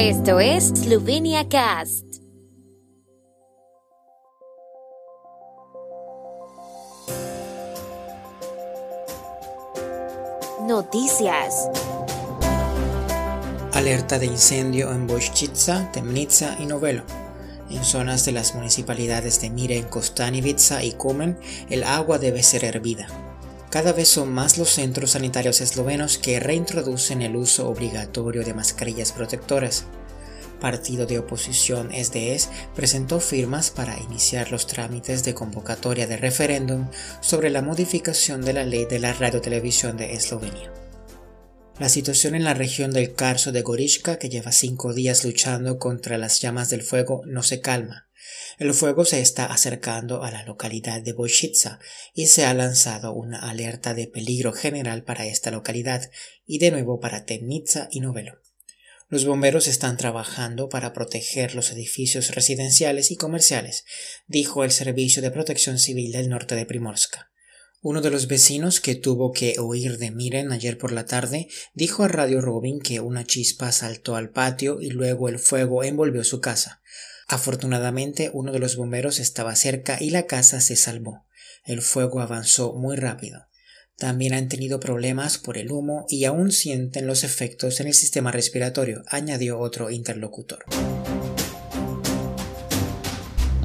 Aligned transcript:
Esto 0.00 0.38
es 0.38 0.68
Slovenia 0.68 1.48
Cast. 1.48 2.04
Noticias. 10.68 11.68
Alerta 13.72 14.20
de 14.20 14.26
incendio 14.26 14.92
en 14.92 15.08
Boščica, 15.08 15.90
Temnica 15.90 16.56
y 16.60 16.66
Novelo. 16.66 17.02
En 17.68 17.82
zonas 17.82 18.24
de 18.24 18.30
las 18.30 18.54
municipalidades 18.54 19.40
de 19.40 19.50
Miren, 19.50 19.82
Kostanivica 19.88 20.84
y 20.84 20.92
Komen, 20.92 21.40
el 21.70 21.82
agua 21.82 22.20
debe 22.20 22.44
ser 22.44 22.64
hervida. 22.64 23.08
Cada 23.70 23.92
vez 23.92 24.08
son 24.08 24.32
más 24.32 24.56
los 24.56 24.70
centros 24.70 25.10
sanitarios 25.10 25.60
eslovenos 25.60 26.16
que 26.16 26.40
reintroducen 26.40 27.20
el 27.20 27.36
uso 27.36 27.68
obligatorio 27.68 28.42
de 28.42 28.54
mascarillas 28.54 29.12
protectoras. 29.12 29.84
Partido 30.60 31.06
de 31.06 31.18
oposición 31.18 31.90
SDS 31.92 32.48
presentó 32.74 33.20
firmas 33.20 33.70
para 33.70 33.98
iniciar 33.98 34.50
los 34.50 34.66
trámites 34.66 35.24
de 35.24 35.34
convocatoria 35.34 36.06
de 36.06 36.16
referéndum 36.16 36.88
sobre 37.20 37.50
la 37.50 37.62
modificación 37.62 38.42
de 38.42 38.52
la 38.52 38.64
ley 38.64 38.84
de 38.86 38.98
la 38.98 39.12
radiotelevisión 39.12 39.96
de 39.96 40.14
Eslovenia. 40.14 40.72
La 41.78 41.88
situación 41.88 42.34
en 42.34 42.42
la 42.42 42.54
región 42.54 42.90
del 42.90 43.14
Carso 43.14 43.52
de 43.52 43.62
Gorishka, 43.62 44.18
que 44.18 44.28
lleva 44.28 44.50
cinco 44.50 44.92
días 44.92 45.24
luchando 45.24 45.78
contra 45.78 46.18
las 46.18 46.40
llamas 46.40 46.70
del 46.70 46.82
fuego, 46.82 47.22
no 47.24 47.44
se 47.44 47.60
calma. 47.60 48.08
El 48.58 48.74
fuego 48.74 49.04
se 49.04 49.20
está 49.20 49.46
acercando 49.46 50.24
a 50.24 50.32
la 50.32 50.42
localidad 50.42 51.00
de 51.00 51.12
Bochitsa 51.12 51.78
y 52.14 52.26
se 52.26 52.44
ha 52.44 52.52
lanzado 52.52 53.12
una 53.12 53.38
alerta 53.38 53.94
de 53.94 54.08
peligro 54.08 54.52
general 54.52 55.04
para 55.04 55.26
esta 55.26 55.52
localidad 55.52 56.10
y 56.44 56.58
de 56.58 56.72
nuevo 56.72 56.98
para 56.98 57.24
Temnitsa 57.24 57.86
y 57.92 58.00
Novelo. 58.00 58.40
Los 59.10 59.24
bomberos 59.24 59.68
están 59.68 59.96
trabajando 59.96 60.68
para 60.68 60.92
proteger 60.92 61.54
los 61.54 61.70
edificios 61.72 62.34
residenciales 62.34 63.10
y 63.10 63.16
comerciales, 63.16 63.86
dijo 64.26 64.64
el 64.64 64.70
Servicio 64.70 65.22
de 65.22 65.30
Protección 65.30 65.78
Civil 65.78 66.12
del 66.12 66.28
norte 66.28 66.54
de 66.56 66.66
Primorska. 66.66 67.30
Uno 67.80 68.02
de 68.02 68.10
los 68.10 68.26
vecinos 68.26 68.82
que 68.82 68.96
tuvo 68.96 69.32
que 69.32 69.58
huir 69.58 69.96
de 69.96 70.10
Miren 70.10 70.52
ayer 70.52 70.76
por 70.76 70.92
la 70.92 71.06
tarde 71.06 71.48
dijo 71.72 72.04
a 72.04 72.08
Radio 72.08 72.42
Robin 72.42 72.80
que 72.80 73.00
una 73.00 73.24
chispa 73.24 73.72
saltó 73.72 74.14
al 74.14 74.28
patio 74.28 74.78
y 74.78 74.90
luego 74.90 75.30
el 75.30 75.38
fuego 75.38 75.84
envolvió 75.84 76.22
su 76.22 76.42
casa. 76.42 76.82
Afortunadamente 77.28 78.30
uno 78.34 78.52
de 78.52 78.58
los 78.58 78.76
bomberos 78.76 79.20
estaba 79.20 79.56
cerca 79.56 79.96
y 79.98 80.10
la 80.10 80.26
casa 80.26 80.60
se 80.60 80.76
salvó. 80.76 81.24
El 81.64 81.80
fuego 81.80 82.20
avanzó 82.20 82.74
muy 82.74 82.96
rápido. 82.96 83.46
También 83.98 84.32
han 84.32 84.48
tenido 84.48 84.78
problemas 84.78 85.38
por 85.38 85.58
el 85.58 85.72
humo 85.72 86.06
y 86.08 86.24
aún 86.24 86.52
sienten 86.52 87.08
los 87.08 87.24
efectos 87.24 87.80
en 87.80 87.88
el 87.88 87.94
sistema 87.94 88.30
respiratorio, 88.30 89.02
añadió 89.08 89.58
otro 89.58 89.90
interlocutor. 89.90 90.64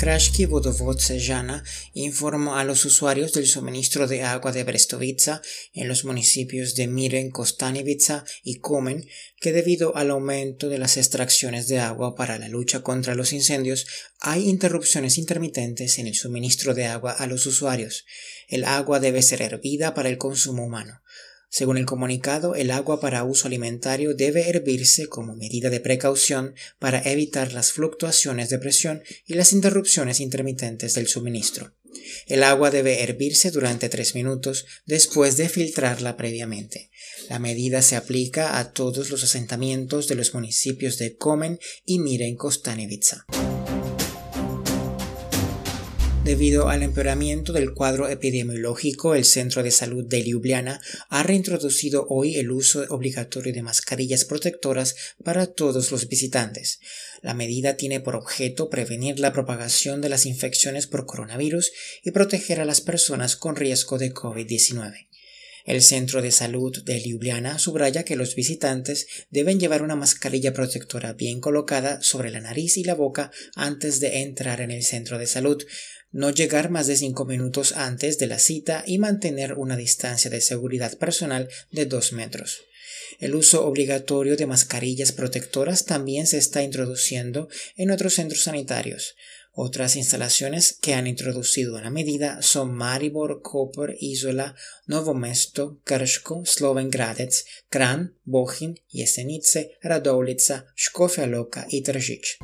Krashki 0.00 0.46
Vodovodce 0.46 1.20
Jana 1.20 1.62
informó 1.92 2.56
a 2.56 2.64
los 2.64 2.86
usuarios 2.86 3.34
del 3.34 3.46
suministro 3.46 4.06
de 4.08 4.22
agua 4.22 4.50
de 4.50 4.64
Brestovica 4.64 5.42
en 5.74 5.88
los 5.88 6.06
municipios 6.06 6.74
de 6.74 6.86
Miren, 6.86 7.30
Kostanivica 7.30 8.24
y 8.42 8.60
Komen 8.60 9.06
que 9.42 9.52
debido 9.52 9.94
al 9.96 10.10
aumento 10.10 10.70
de 10.70 10.78
las 10.78 10.96
extracciones 10.96 11.68
de 11.68 11.80
agua 11.80 12.14
para 12.14 12.38
la 12.38 12.48
lucha 12.48 12.80
contra 12.80 13.14
los 13.14 13.34
incendios 13.34 13.86
hay 14.20 14.48
interrupciones 14.48 15.18
intermitentes 15.18 15.98
en 15.98 16.06
el 16.06 16.14
suministro 16.14 16.72
de 16.72 16.86
agua 16.86 17.12
a 17.12 17.26
los 17.26 17.44
usuarios. 17.44 18.06
El 18.48 18.64
agua 18.64 19.00
debe 19.00 19.20
ser 19.20 19.42
hervida 19.42 19.92
para 19.92 20.08
el 20.08 20.16
consumo 20.16 20.64
humano. 20.64 21.02
Según 21.50 21.78
el 21.78 21.84
comunicado, 21.84 22.54
el 22.54 22.70
agua 22.70 23.00
para 23.00 23.24
uso 23.24 23.48
alimentario 23.48 24.14
debe 24.14 24.48
hervirse 24.48 25.08
como 25.08 25.34
medida 25.34 25.68
de 25.68 25.80
precaución 25.80 26.54
para 26.78 27.02
evitar 27.02 27.52
las 27.52 27.72
fluctuaciones 27.72 28.50
de 28.50 28.60
presión 28.60 29.02
y 29.26 29.34
las 29.34 29.52
interrupciones 29.52 30.20
intermitentes 30.20 30.94
del 30.94 31.08
suministro. 31.08 31.74
El 32.26 32.44
agua 32.44 32.70
debe 32.70 33.02
hervirse 33.02 33.50
durante 33.50 33.88
tres 33.88 34.14
minutos 34.14 34.64
después 34.86 35.36
de 35.36 35.48
filtrarla 35.48 36.16
previamente. 36.16 36.90
La 37.28 37.40
medida 37.40 37.82
se 37.82 37.96
aplica 37.96 38.58
a 38.58 38.72
todos 38.72 39.10
los 39.10 39.24
asentamientos 39.24 40.06
de 40.06 40.14
los 40.14 40.32
municipios 40.34 40.98
de 40.98 41.16
Komen 41.16 41.58
y 41.84 41.98
Miren 41.98 42.36
Kostanevica. 42.36 43.26
Debido 46.24 46.68
al 46.68 46.82
empeoramiento 46.82 47.54
del 47.54 47.72
cuadro 47.72 48.06
epidemiológico, 48.06 49.14
el 49.14 49.24
Centro 49.24 49.62
de 49.62 49.70
Salud 49.70 50.04
de 50.04 50.22
Ljubljana 50.22 50.80
ha 51.08 51.22
reintroducido 51.22 52.06
hoy 52.10 52.36
el 52.36 52.50
uso 52.50 52.84
obligatorio 52.90 53.54
de 53.54 53.62
mascarillas 53.62 54.26
protectoras 54.26 54.94
para 55.24 55.46
todos 55.46 55.90
los 55.90 56.08
visitantes. 56.08 56.80
La 57.22 57.32
medida 57.32 57.76
tiene 57.76 58.00
por 58.00 58.16
objeto 58.16 58.68
prevenir 58.68 59.18
la 59.18 59.32
propagación 59.32 60.02
de 60.02 60.10
las 60.10 60.26
infecciones 60.26 60.86
por 60.86 61.06
coronavirus 61.06 61.72
y 62.04 62.10
proteger 62.10 62.60
a 62.60 62.66
las 62.66 62.82
personas 62.82 63.36
con 63.36 63.56
riesgo 63.56 63.96
de 63.96 64.12
COVID-19. 64.12 65.09
El 65.64 65.82
Centro 65.82 66.22
de 66.22 66.32
Salud 66.32 66.82
de 66.84 67.00
Ljubljana 67.00 67.58
subraya 67.58 68.04
que 68.04 68.16
los 68.16 68.34
visitantes 68.34 69.06
deben 69.30 69.60
llevar 69.60 69.82
una 69.82 69.96
mascarilla 69.96 70.52
protectora 70.52 71.12
bien 71.12 71.40
colocada 71.40 72.02
sobre 72.02 72.30
la 72.30 72.40
nariz 72.40 72.76
y 72.76 72.84
la 72.84 72.94
boca 72.94 73.30
antes 73.54 74.00
de 74.00 74.22
entrar 74.22 74.60
en 74.60 74.70
el 74.70 74.82
centro 74.82 75.18
de 75.18 75.26
salud, 75.26 75.62
no 76.12 76.30
llegar 76.30 76.70
más 76.70 76.86
de 76.86 76.96
cinco 76.96 77.24
minutos 77.24 77.72
antes 77.72 78.18
de 78.18 78.26
la 78.26 78.38
cita 78.38 78.82
y 78.86 78.98
mantener 78.98 79.54
una 79.54 79.76
distancia 79.76 80.30
de 80.30 80.40
seguridad 80.40 80.98
personal 80.98 81.48
de 81.70 81.86
dos 81.86 82.12
metros. 82.12 82.62
El 83.18 83.34
uso 83.34 83.66
obligatorio 83.66 84.36
de 84.36 84.46
mascarillas 84.46 85.12
protectoras 85.12 85.84
también 85.84 86.26
se 86.26 86.38
está 86.38 86.62
introduciendo 86.62 87.48
en 87.76 87.90
otros 87.90 88.14
centros 88.14 88.42
sanitarios. 88.42 89.16
Otras 89.52 89.96
instalaciones 89.96 90.78
que 90.80 90.94
han 90.94 91.06
introducido 91.06 91.80
la 91.80 91.90
medida 91.90 92.40
son 92.40 92.72
Maribor, 92.72 93.42
Koper, 93.42 93.96
Isola, 93.98 94.54
Novo 94.86 95.12
Mesto, 95.12 95.80
Krško, 95.84 96.44
Sloven 96.46 96.88
Gradec, 96.88 97.34
Kran, 97.68 98.16
Bohin, 98.24 98.80
Jesenice, 98.88 99.72
Radovlica, 99.82 100.66
Škofja 100.76 101.26
Loka 101.26 101.66
y 101.68 101.82
Tržič. 101.82 102.38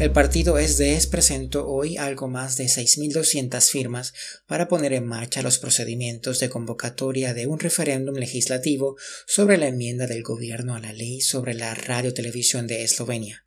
El 0.00 0.10
partido 0.10 0.58
SDS 0.58 1.06
presentó 1.06 1.68
hoy 1.68 1.96
algo 1.96 2.26
más 2.26 2.56
de 2.56 2.64
6.200 2.64 3.70
firmas 3.70 4.12
para 4.46 4.66
poner 4.66 4.92
en 4.92 5.06
marcha 5.06 5.40
los 5.40 5.58
procedimientos 5.58 6.40
de 6.40 6.48
convocatoria 6.48 7.32
de 7.32 7.46
un 7.46 7.60
referéndum 7.60 8.16
legislativo 8.16 8.96
sobre 9.26 9.56
la 9.56 9.68
enmienda 9.68 10.08
del 10.08 10.24
gobierno 10.24 10.74
a 10.74 10.80
la 10.80 10.92
ley 10.92 11.20
sobre 11.20 11.54
la 11.54 11.74
radiotelevisión 11.74 12.66
de 12.66 12.82
Eslovenia. 12.82 13.43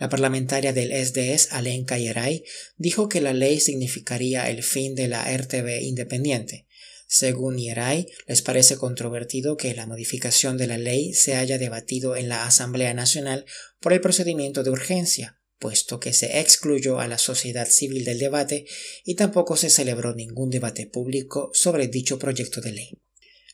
La 0.00 0.08
parlamentaria 0.08 0.72
del 0.72 0.92
SDS, 0.92 1.52
Alenka 1.52 1.98
Yeray, 1.98 2.42
dijo 2.78 3.10
que 3.10 3.20
la 3.20 3.34
ley 3.34 3.60
significaría 3.60 4.48
el 4.48 4.62
fin 4.62 4.94
de 4.94 5.08
la 5.08 5.24
RTV 5.30 5.82
independiente. 5.82 6.66
Según 7.06 7.58
Yeray, 7.58 8.06
les 8.26 8.40
parece 8.40 8.78
controvertido 8.78 9.58
que 9.58 9.74
la 9.74 9.86
modificación 9.86 10.56
de 10.56 10.68
la 10.68 10.78
ley 10.78 11.12
se 11.12 11.34
haya 11.34 11.58
debatido 11.58 12.16
en 12.16 12.30
la 12.30 12.46
Asamblea 12.46 12.94
Nacional 12.94 13.44
por 13.78 13.92
el 13.92 14.00
procedimiento 14.00 14.62
de 14.62 14.70
urgencia, 14.70 15.38
puesto 15.58 16.00
que 16.00 16.14
se 16.14 16.40
excluyó 16.40 16.98
a 16.98 17.06
la 17.06 17.18
sociedad 17.18 17.68
civil 17.68 18.06
del 18.06 18.20
debate 18.20 18.64
y 19.04 19.16
tampoco 19.16 19.58
se 19.58 19.68
celebró 19.68 20.14
ningún 20.14 20.48
debate 20.48 20.86
público 20.86 21.50
sobre 21.52 21.88
dicho 21.88 22.18
proyecto 22.18 22.62
de 22.62 22.72
ley. 22.72 22.98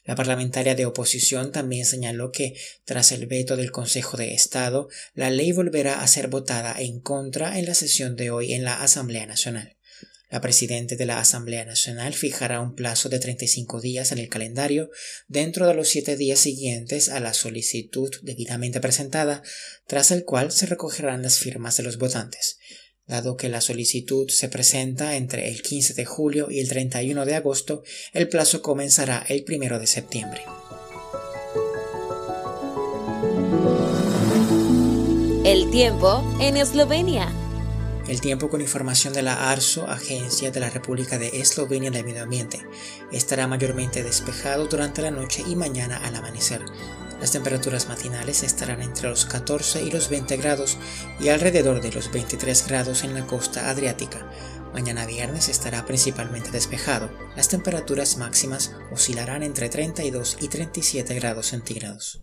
La 0.07 0.15
parlamentaria 0.15 0.77
de 0.77 0.87
oposición 0.87 1.51
también 1.51 1.85
señaló 1.85 2.31
que, 2.31 2.55
tras 2.85 3.11
el 3.11 3.27
veto 3.27 3.57
del 3.57 3.73
Consejo 3.73 4.17
de 4.17 4.35
Estado, 4.35 4.89
la 5.15 5.31
ley 5.31 5.51
volverá 5.51 6.01
a 6.01 6.07
ser 6.07 6.29
votada 6.29 6.77
en 6.79 7.01
contra 7.01 7.59
en 7.59 7.67
la 7.67 7.75
sesión 7.75 8.15
de 8.15 8.31
hoy 8.31 8.55
en 8.55 8.63
la 8.63 8.83
Asamblea 8.83 9.27
Nacional. 9.27 9.77
La 10.31 10.41
Presidenta 10.41 10.97
de 10.97 11.07
la 11.07 11.19
Asamblea 11.19 11.65
Nacional 11.65 12.15
fijará 12.15 12.61
un 12.61 12.75
plazo 12.75 13.09
de 13.09 13.19
35 13.19 13.81
días 13.81 14.13
en 14.13 14.19
el 14.19 14.29
calendario 14.29 14.91
dentro 15.29 15.67
de 15.67 15.75
los 15.75 15.89
siete 15.89 16.17
días 16.17 16.41
siguientes 16.41 17.09
a 17.09 17.21
la 17.21 17.33
solicitud 17.33 18.13
debidamente 18.23 18.81
presentada, 18.81 19.43
tras 19.87 20.11
el 20.13 20.25
cual 20.25 20.53
se 20.53 20.67
recogerán 20.67 21.23
las 21.23 21.39
firmas 21.39 21.77
de 21.77 21.85
los 21.85 21.99
votantes. 21.99 22.59
Dado 23.07 23.37
que 23.37 23.49
la 23.49 23.61
solicitud 23.61 24.29
se 24.31 24.49
presenta 24.49 25.15
entre 25.15 25.49
el 25.49 25.63
15 25.63 25.95
de 25.95 26.05
julio 26.05 26.51
y 26.51 26.59
el 26.59 26.69
31 26.69 27.25
de 27.25 27.37
agosto, 27.37 27.85
el 28.13 28.29
plazo 28.29 28.63
comenzará 28.63 29.25
el 29.29 29.45
1 29.49 29.79
de 29.79 29.87
septiembre. 29.87 30.43
El 35.45 35.71
tiempo 35.71 36.25
en 36.41 36.57
Eslovenia. 36.57 37.33
El 38.09 38.21
tiempo 38.21 38.51
con 38.51 38.61
información 38.61 39.15
de 39.15 39.23
la 39.23 39.53
ARSO, 39.53 39.87
Agencia 39.87 40.51
de 40.51 40.59
la 40.59 40.71
República 40.71 41.17
de 41.17 41.29
Eslovenia 41.41 41.93
del 41.93 42.05
Medio 42.05 42.25
Ambiente, 42.25 42.67
estará 43.13 43.47
mayormente 43.47 44.03
despejado 44.03 44.67
durante 44.67 45.03
la 45.03 45.13
noche 45.13 45.45
y 45.47 45.55
mañana 45.55 45.99
al 45.99 46.17
amanecer. 46.17 46.63
Las 47.21 47.33
temperaturas 47.33 47.89
matinales 47.89 48.43
estarán 48.43 48.83
entre 48.83 49.09
los 49.09 49.25
14 49.25 49.83
y 49.83 49.91
los 49.91 50.11
20 50.11 50.37
grados 50.37 50.79
y 51.19 51.29
alrededor 51.29 51.81
de 51.81 51.93
los 51.93 52.13
23 52.13 52.67
grados 52.69 53.05
en 53.05 53.15
la 53.15 53.27
costa 53.27 53.71
adriática. 53.71 54.31
Mañana 54.75 55.07
viernes 55.07 55.49
estará 55.49 55.87
principalmente 55.87 56.51
despejado. 56.51 57.11
Las 57.35 57.49
temperaturas 57.49 58.19
máximas 58.19 58.75
oscilarán 58.93 59.43
entre 59.43 59.71
32 59.71 60.37
y 60.41 60.49
37 60.49 61.15
grados 61.15 61.47
centígrados. 61.47 62.21